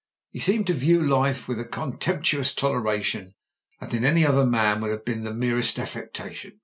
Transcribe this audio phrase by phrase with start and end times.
[0.31, 3.35] He seemed to view life with a con temptuous toleration
[3.79, 6.53] that in any other man would have been the merest affectation.